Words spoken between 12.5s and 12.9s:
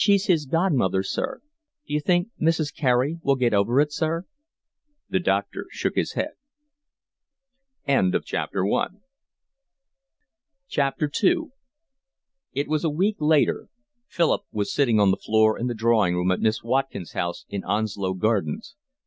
It was a